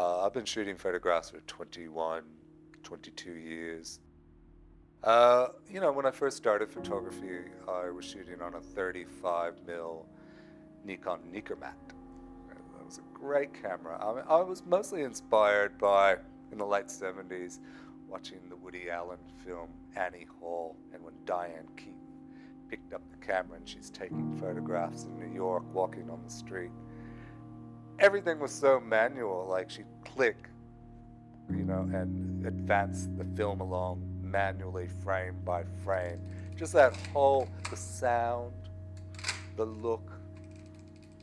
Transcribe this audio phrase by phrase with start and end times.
[0.00, 2.22] I've been shooting photographs for 21,
[2.82, 4.00] 22 years.
[5.04, 10.06] Uh, you know, when I first started photography, I was shooting on a 35 mil
[10.84, 11.74] Nikon Nikkormat.
[12.48, 13.98] That was a great camera.
[14.02, 16.16] I, mean, I was mostly inspired by,
[16.52, 17.58] in the late 70s,
[18.08, 21.96] watching the Woody Allen film Annie Hall, and when Diane Keaton
[22.68, 26.70] picked up the camera and she's taking photographs in New York, walking on the street.
[28.02, 30.48] Everything was so manual, like she'd click,
[31.48, 36.20] you know, and advance the film along manually, frame by frame.
[36.56, 38.52] Just that whole, the sound,
[39.54, 40.10] the look,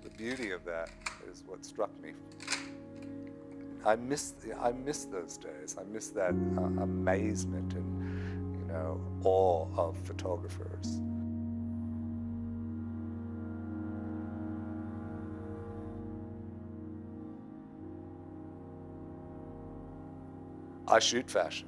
[0.04, 0.90] the beauty of that
[1.30, 2.14] is what struck me.
[3.86, 5.76] I miss, I miss those days.
[5.78, 11.02] I miss that uh, amazement and, you know, awe of photographers.
[20.90, 21.68] I shoot fashion,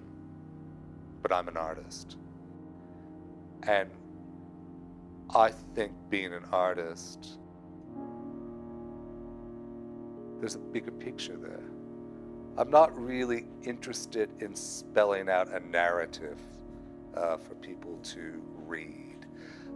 [1.22, 2.17] but I'm an artist.
[3.64, 3.91] And
[5.30, 7.38] I think being an artist,
[10.39, 11.61] there's a bigger picture there.
[12.58, 16.39] I'm not really interested in spelling out a narrative
[17.16, 19.27] uh, for people to read.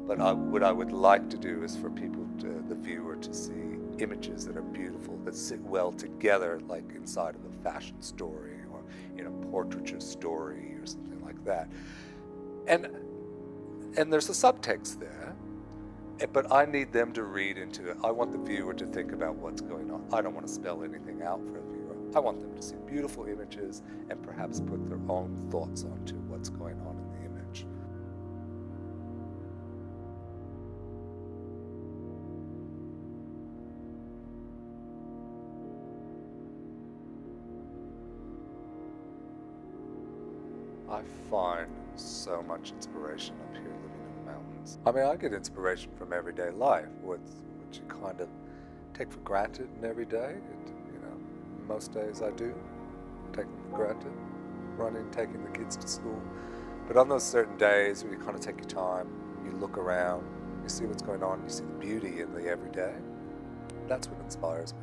[0.07, 3.33] But I, what I would like to do is for people, to, the viewer, to
[3.33, 8.54] see images that are beautiful, that sit well together, like inside of a fashion story
[9.17, 11.69] in a portraiture story or something like that.
[12.67, 12.87] And
[13.97, 15.35] and there's a subtext there,
[16.19, 17.97] eh, but I need them to read into it.
[18.03, 20.05] I want the viewer to think about what's going on.
[20.11, 21.95] I don't want to spell anything out for the viewer.
[22.15, 26.49] I want them to see beautiful images and perhaps put their own thoughts onto what's
[26.49, 26.94] going on
[40.89, 44.79] I find so much inspiration up here living in the mountains.
[44.85, 47.19] I mean, I get inspiration from everyday life, which,
[47.59, 48.29] which you kind of
[48.93, 50.35] take for granted in every day.
[50.35, 51.17] It, you know,
[51.67, 52.53] most days I do
[53.33, 54.13] take them for granted,
[54.77, 56.21] running, taking the kids to school.
[56.87, 59.07] But on those certain days where you kind of take your time,
[59.43, 60.25] you look around,
[60.63, 62.93] you see what's going on, you see the beauty in the everyday,
[63.87, 64.79] that's what inspires me.